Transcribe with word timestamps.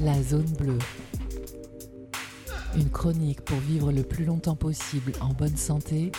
La 0.00 0.22
zone 0.22 0.50
bleue. 0.58 0.78
Une 2.76 2.90
chronique 2.90 3.40
pour 3.42 3.58
vivre 3.58 3.90
le 3.92 4.02
plus 4.02 4.24
longtemps 4.24 4.56
possible 4.56 5.12
en 5.20 5.32
bonne 5.34 5.56
santé. 5.56 6.12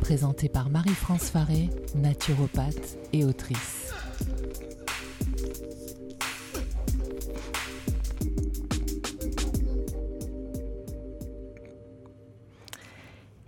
Présentée 0.00 0.48
par 0.48 0.70
Marie-France 0.70 1.30
Faré, 1.30 1.68
naturopathe 1.94 2.98
et 3.12 3.24
autrice. 3.24 3.92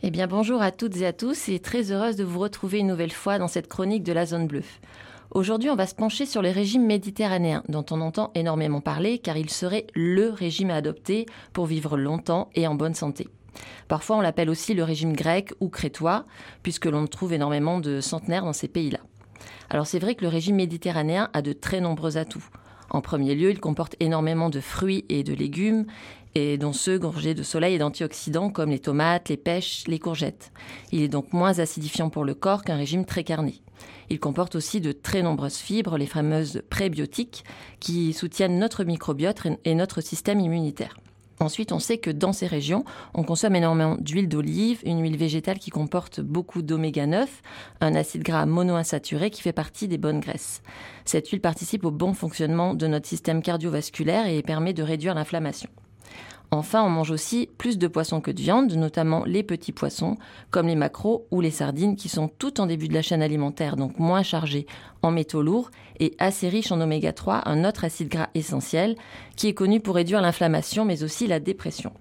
Eh 0.07 0.11
bien 0.11 0.27
bonjour 0.27 0.61
à 0.61 0.71
toutes 0.71 0.98
et 0.98 1.07
à 1.07 1.14
tous 1.14 1.48
et 1.48 1.61
très 1.61 1.91
heureuse 1.91 2.16
de 2.16 2.25
vous 2.25 2.39
retrouver 2.39 2.80
une 2.80 2.89
nouvelle 2.89 3.11
fois 3.11 3.39
dans 3.39 3.48
cette 3.48 3.68
chronique 3.68 4.03
de 4.03 4.12
la 4.12 4.27
zone 4.27 4.46
bleue. 4.46 4.62
Aujourd'hui, 5.30 5.71
on 5.71 5.77
va 5.77 5.86
se 5.86 5.95
pencher 5.95 6.26
sur 6.26 6.43
les 6.43 6.53
régimes 6.53 6.85
méditerranéens, 6.85 7.62
dont 7.71 7.86
on 7.90 8.03
entend 8.03 8.31
énormément 8.35 8.82
parler, 8.82 9.17
car 9.17 9.39
il 9.39 9.48
serait 9.48 9.86
le 9.95 10.29
régime 10.29 10.68
à 10.68 10.75
adopter 10.75 11.25
pour 11.54 11.64
vivre 11.64 11.96
longtemps 11.96 12.50
et 12.54 12.67
en 12.67 12.75
bonne 12.75 12.93
santé. 12.93 13.29
Parfois, 13.89 14.18
on 14.18 14.21
l'appelle 14.21 14.50
aussi 14.50 14.75
le 14.75 14.85
régime 14.85 15.14
grec 15.14 15.54
ou 15.61 15.71
crétois, 15.71 16.26
puisque 16.62 16.84
l'on 16.84 17.07
trouve 17.07 17.32
énormément 17.32 17.81
de 17.81 18.03
centenaires 18.03 18.45
dans 18.45 18.53
ces 18.53 18.68
pays-là. 18.68 19.00
Alors 19.71 19.86
c'est 19.86 20.00
vrai 20.00 20.17
que 20.17 20.23
le 20.23 20.29
régime 20.29 20.57
méditerranéen 20.57 21.31
a 21.32 21.40
de 21.40 21.54
très 21.54 21.81
nombreux 21.81 22.18
atouts. 22.18 22.45
En 22.94 23.00
premier 23.00 23.34
lieu, 23.34 23.50
il 23.50 23.58
comporte 23.58 23.96
énormément 23.98 24.50
de 24.50 24.61
fruits 24.61 25.04
et 25.08 25.25
de 25.25 25.34
légumes, 25.34 25.84
et 26.36 26.58
dont 26.58 26.72
ceux 26.72 26.96
gorgés 26.96 27.34
de 27.34 27.43
soleil 27.43 27.75
et 27.75 27.79
d'antioxydants 27.79 28.50
comme 28.50 28.70
les 28.70 28.79
tomates, 28.79 29.30
les 29.30 29.36
pêches, 29.36 29.82
les 29.89 29.98
courgettes. 29.98 30.53
Il 30.93 31.03
est 31.03 31.08
donc 31.08 31.32
moins 31.32 31.58
acidifiant 31.58 32.08
pour 32.08 32.25
le 32.25 32.34
corps 32.34 32.62
qu'un 32.62 32.77
régime 32.77 33.05
très 33.05 33.25
carné. 33.25 33.62
Il 34.11 34.20
comporte 34.20 34.55
aussi 34.55 34.80
de 34.80 34.92
très 34.92 35.22
nombreuses 35.22 35.56
fibres, 35.56 35.98
les 35.98 36.06
fameuses 36.06 36.62
prébiotiques, 36.70 37.42
qui 37.80 38.12
soutiennent 38.12 38.61
notre 38.61 38.84
microbiote 38.84 39.42
et 39.65 39.75
notre 39.75 40.00
système 40.00 40.39
immunitaire. 40.39 40.97
Ensuite, 41.41 41.73
on 41.73 41.79
sait 41.79 41.99
que 41.99 42.11
dans 42.11 42.33
ces 42.33 42.47
régions, 42.47 42.85
on 43.13 43.25
consomme 43.25 43.57
énormément 43.57 43.97
d'huile 43.99 44.29
d'olive, 44.29 44.81
une 44.85 45.03
huile 45.03 45.17
végétale 45.17 45.59
qui 45.59 45.71
comporte 45.71 46.21
beaucoup 46.21 46.63
d'oméga 46.63 47.07
9, 47.07 47.43
un 47.81 47.95
acide 47.95 48.23
gras 48.23 48.47
monoinsaturé 48.47 49.31
qui 49.31 49.43
fait 49.43 49.53
partie 49.53 49.89
des 49.89 49.99
bonnes 49.99 50.21
graisses. 50.21 50.62
Cette 51.05 51.29
huile 51.29 51.41
participe 51.41 51.85
au 51.85 51.91
bon 51.91 52.15
fonctionnement 52.15 52.75
de 52.75 52.87
notre 52.87 53.07
système 53.07 53.43
cardiovasculaire 53.43 54.27
et 54.27 54.43
permet 54.43 54.73
de 54.73 54.83
réduire 54.83 55.15
l'inflammation. 55.15 55.71
Enfin, 56.55 56.84
on 56.84 56.88
mange 56.88 57.10
aussi 57.10 57.48
plus 57.58 57.78
de 57.78 57.88
poissons 57.88 58.20
que 58.20 58.30
de 58.30 58.41
viande, 58.41 58.72
notamment 58.74 59.24
les 59.24 59.42
petits 59.42 59.72
poissons, 59.72 60.16
comme 60.52 60.69
les 60.69 60.77
maquereaux 60.77 61.27
ou 61.33 61.41
les 61.41 61.50
sardines, 61.50 61.97
qui 61.97 62.08
sont 62.08 62.28
tout 62.28 62.60
en 62.60 62.66
début 62.66 62.86
de 62.86 62.94
la 62.94 63.02
chaîne 63.02 63.22
alimentaire, 63.22 63.74
donc 63.74 63.98
moins 63.98 64.22
chargés 64.22 64.66
en 65.02 65.10
métaux 65.10 65.42
lourds 65.42 65.72
et 65.98 66.14
assez 66.20 66.48
riches 66.48 66.70
en 66.70 66.80
oméga 66.80 67.12
3, 67.12 67.48
un 67.48 67.64
autre 67.64 67.82
acide 67.84 68.08
gras 68.08 68.28
essentiel, 68.34 68.94
qui 69.34 69.48
est 69.48 69.55
connu 69.55 69.80
pour 69.80 69.97
réduire 69.97 70.22
l'inflammation, 70.22 70.84
mais 70.84 71.02
aussi 71.02 71.27
la 71.27 71.41
dépression. 71.41 71.92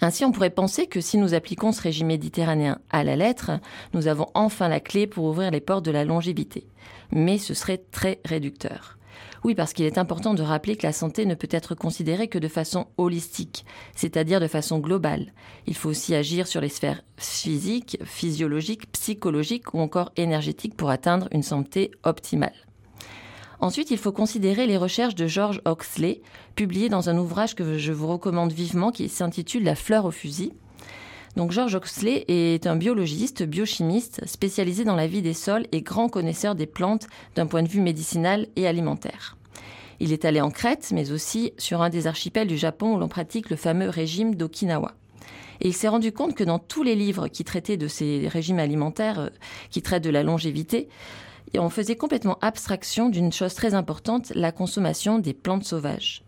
Ainsi, 0.00 0.24
on 0.24 0.30
pourrait 0.30 0.50
penser 0.50 0.86
que 0.86 1.00
si 1.00 1.18
nous 1.18 1.34
appliquons 1.34 1.72
ce 1.72 1.82
régime 1.82 2.06
méditerranéen 2.06 2.78
à 2.90 3.02
la 3.02 3.16
lettre, 3.16 3.50
nous 3.92 4.06
avons 4.06 4.28
enfin 4.34 4.68
la 4.68 4.78
clé 4.78 5.08
pour 5.08 5.24
ouvrir 5.24 5.50
les 5.50 5.60
portes 5.60 5.84
de 5.84 5.90
la 5.90 6.04
longévité. 6.04 6.68
Mais 7.10 7.38
ce 7.38 7.54
serait 7.54 7.82
très 7.90 8.20
réducteur. 8.24 8.98
Oui, 9.44 9.54
parce 9.54 9.72
qu'il 9.72 9.84
est 9.84 9.98
important 9.98 10.34
de 10.34 10.42
rappeler 10.42 10.76
que 10.76 10.86
la 10.86 10.92
santé 10.92 11.26
ne 11.26 11.34
peut 11.34 11.48
être 11.50 11.74
considérée 11.74 12.28
que 12.28 12.38
de 12.38 12.48
façon 12.48 12.86
holistique, 12.96 13.64
c'est-à-dire 13.94 14.40
de 14.40 14.46
façon 14.46 14.78
globale. 14.78 15.32
Il 15.66 15.74
faut 15.74 15.88
aussi 15.88 16.14
agir 16.14 16.46
sur 16.46 16.60
les 16.60 16.68
sphères 16.68 17.02
physiques, 17.16 17.98
physiologiques, 18.04 18.90
psychologiques 18.92 19.74
ou 19.74 19.80
encore 19.80 20.12
énergétiques 20.16 20.76
pour 20.76 20.90
atteindre 20.90 21.28
une 21.32 21.42
santé 21.42 21.90
optimale. 22.04 22.54
Ensuite, 23.60 23.92
il 23.92 23.98
faut 23.98 24.10
considérer 24.10 24.66
les 24.66 24.76
recherches 24.76 25.14
de 25.14 25.28
George 25.28 25.60
Oxley, 25.64 26.20
publiées 26.56 26.88
dans 26.88 27.08
un 27.08 27.16
ouvrage 27.16 27.54
que 27.54 27.78
je 27.78 27.92
vous 27.92 28.08
recommande 28.08 28.52
vivement 28.52 28.90
qui 28.90 29.08
s'intitule 29.08 29.62
La 29.62 29.76
fleur 29.76 30.04
au 30.04 30.10
fusil. 30.10 30.52
Donc 31.36 31.50
George 31.50 31.74
Oxley 31.74 32.24
est 32.28 32.66
un 32.66 32.76
biologiste, 32.76 33.42
biochimiste, 33.42 34.26
spécialisé 34.26 34.84
dans 34.84 34.96
la 34.96 35.06
vie 35.06 35.22
des 35.22 35.32
sols 35.32 35.66
et 35.72 35.80
grand 35.80 36.08
connaisseur 36.08 36.54
des 36.54 36.66
plantes 36.66 37.06
d'un 37.34 37.46
point 37.46 37.62
de 37.62 37.68
vue 37.68 37.80
médicinal 37.80 38.48
et 38.56 38.66
alimentaire. 38.66 39.36
Il 39.98 40.12
est 40.12 40.24
allé 40.24 40.40
en 40.40 40.50
Crète, 40.50 40.90
mais 40.92 41.10
aussi 41.10 41.52
sur 41.58 41.80
un 41.80 41.88
des 41.88 42.06
archipels 42.06 42.48
du 42.48 42.58
Japon 42.58 42.94
où 42.94 42.98
l'on 42.98 43.08
pratique 43.08 43.50
le 43.50 43.56
fameux 43.56 43.88
régime 43.88 44.34
d'Okinawa. 44.34 44.92
Et 45.60 45.68
il 45.68 45.74
s'est 45.74 45.88
rendu 45.88 46.12
compte 46.12 46.34
que 46.34 46.44
dans 46.44 46.58
tous 46.58 46.82
les 46.82 46.96
livres 46.96 47.28
qui 47.28 47.44
traitaient 47.44 47.76
de 47.76 47.88
ces 47.88 48.26
régimes 48.28 48.58
alimentaires, 48.58 49.20
euh, 49.20 49.28
qui 49.70 49.80
traitent 49.80 50.02
de 50.02 50.10
la 50.10 50.24
longévité, 50.24 50.88
on 51.54 51.68
faisait 51.68 51.96
complètement 51.96 52.38
abstraction 52.40 53.08
d'une 53.08 53.32
chose 53.32 53.54
très 53.54 53.74
importante, 53.74 54.32
la 54.34 54.52
consommation 54.52 55.18
des 55.18 55.34
plantes 55.34 55.64
sauvages. 55.64 56.24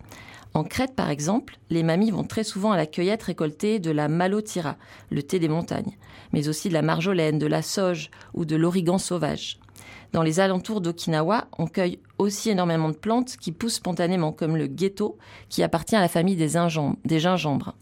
En 0.56 0.62
Crète, 0.62 0.94
par 0.94 1.10
exemple, 1.10 1.59
les 1.69 1.82
mamies 1.82 2.12
vont 2.12 2.22
très 2.22 2.44
souvent 2.44 2.70
à 2.70 2.76
la 2.76 2.87
cueillette 2.87 3.25
récolter 3.25 3.81
de 3.81 3.91
la 3.91 4.06
malotira, 4.06 4.76
le 5.10 5.25
thé 5.25 5.41
des 5.41 5.48
montagnes, 5.48 5.98
mais 6.32 6.48
aussi 6.48 6.69
de 6.69 6.75
la 6.75 6.82
marjolaine, 6.82 7.41
de 7.41 7.48
la 7.48 7.60
sauge 7.60 8.09
ou 8.34 8.44
de 8.44 8.54
l'origan 8.54 8.98
sauvage. 8.98 9.59
Dans 10.12 10.22
les 10.22 10.38
alentours 10.38 10.81
d'Okinawa, 10.81 11.48
on 11.59 11.66
cueille 11.66 11.98
aussi 12.19 12.50
énormément 12.50 12.88
de 12.88 12.94
plantes 12.94 13.37
qui 13.37 13.50
poussent 13.50 13.75
spontanément, 13.75 14.31
comme 14.31 14.56
le 14.56 14.69
ghetto, 14.69 15.19
qui 15.48 15.65
appartient 15.65 15.97
à 15.97 16.00
la 16.00 16.06
famille 16.06 16.37
des 16.37 16.50
gingembres. 17.19 17.75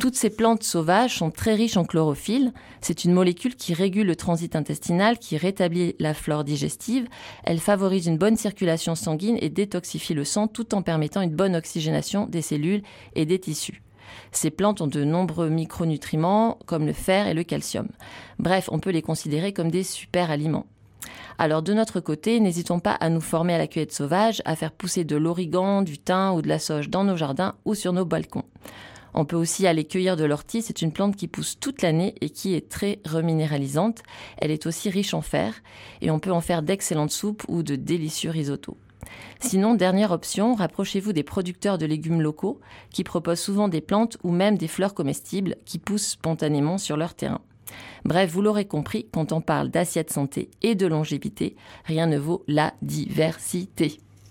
Toutes 0.00 0.16
ces 0.16 0.30
plantes 0.30 0.62
sauvages 0.62 1.18
sont 1.18 1.30
très 1.30 1.54
riches 1.54 1.76
en 1.76 1.84
chlorophylle. 1.84 2.52
C'est 2.80 3.04
une 3.04 3.12
molécule 3.12 3.54
qui 3.54 3.74
régule 3.74 4.06
le 4.06 4.16
transit 4.16 4.56
intestinal, 4.56 5.18
qui 5.18 5.36
rétablit 5.36 5.94
la 5.98 6.14
flore 6.14 6.44
digestive. 6.44 7.06
Elle 7.44 7.60
favorise 7.60 8.06
une 8.06 8.18
bonne 8.18 8.36
circulation 8.36 8.94
sanguine 8.94 9.38
et 9.40 9.48
détoxifie 9.48 10.14
le 10.14 10.24
sang 10.24 10.48
tout 10.48 10.74
en 10.74 10.82
permettant 10.82 11.20
une 11.20 11.34
bonne 11.34 11.54
oxygénation 11.54 12.26
des 12.26 12.42
cellules 12.42 12.82
et 13.14 13.26
des 13.26 13.38
tissus. 13.38 13.82
Ces 14.32 14.50
plantes 14.50 14.80
ont 14.80 14.86
de 14.86 15.04
nombreux 15.04 15.48
micronutriments 15.48 16.58
comme 16.66 16.86
le 16.86 16.92
fer 16.92 17.26
et 17.26 17.34
le 17.34 17.44
calcium. 17.44 17.88
Bref, 18.38 18.68
on 18.72 18.80
peut 18.80 18.90
les 18.90 19.02
considérer 19.02 19.52
comme 19.52 19.70
des 19.70 19.84
super 19.84 20.30
aliments. 20.30 20.66
Alors 21.38 21.62
de 21.62 21.72
notre 21.72 22.00
côté, 22.00 22.40
n'hésitons 22.40 22.78
pas 22.78 22.92
à 22.92 23.08
nous 23.08 23.20
former 23.20 23.54
à 23.54 23.58
la 23.58 23.66
cueillette 23.66 23.92
sauvage, 23.92 24.42
à 24.44 24.56
faire 24.56 24.72
pousser 24.72 25.04
de 25.04 25.16
l'origan, 25.16 25.82
du 25.82 25.98
thym 25.98 26.32
ou 26.34 26.42
de 26.42 26.48
la 26.48 26.58
sauge 26.58 26.88
dans 26.88 27.04
nos 27.04 27.16
jardins 27.16 27.54
ou 27.64 27.74
sur 27.74 27.92
nos 27.92 28.04
balcons. 28.04 28.44
On 29.14 29.24
peut 29.24 29.36
aussi 29.36 29.66
aller 29.66 29.84
cueillir 29.84 30.16
de 30.16 30.24
l'ortie. 30.24 30.62
C'est 30.62 30.82
une 30.82 30.92
plante 30.92 31.16
qui 31.16 31.28
pousse 31.28 31.58
toute 31.58 31.82
l'année 31.82 32.14
et 32.20 32.30
qui 32.30 32.54
est 32.54 32.68
très 32.68 33.00
reminéralisante. 33.06 34.02
Elle 34.38 34.50
est 34.50 34.66
aussi 34.66 34.90
riche 34.90 35.14
en 35.14 35.22
fer 35.22 35.62
et 36.00 36.10
on 36.10 36.18
peut 36.18 36.32
en 36.32 36.40
faire 36.40 36.62
d'excellentes 36.62 37.10
soupes 37.10 37.42
ou 37.48 37.62
de 37.62 37.76
délicieux 37.76 38.30
risottos. 38.30 38.76
Sinon, 39.40 39.74
dernière 39.74 40.12
option, 40.12 40.54
rapprochez-vous 40.54 41.12
des 41.12 41.24
producteurs 41.24 41.76
de 41.76 41.86
légumes 41.86 42.22
locaux 42.22 42.60
qui 42.90 43.04
proposent 43.04 43.40
souvent 43.40 43.68
des 43.68 43.80
plantes 43.80 44.16
ou 44.22 44.30
même 44.30 44.56
des 44.56 44.68
fleurs 44.68 44.94
comestibles 44.94 45.56
qui 45.64 45.78
poussent 45.78 46.06
spontanément 46.06 46.78
sur 46.78 46.96
leur 46.96 47.14
terrain. 47.14 47.40
Bref, 48.04 48.30
vous 48.30 48.42
l'aurez 48.42 48.66
compris, 48.66 49.06
quand 49.12 49.32
on 49.32 49.40
parle 49.40 49.70
d'assiette 49.70 50.12
santé 50.12 50.50
et 50.62 50.74
de 50.74 50.86
longévité, 50.86 51.56
rien 51.84 52.06
ne 52.06 52.18
vaut 52.18 52.44
la 52.46 52.74
diversité. 52.82 53.98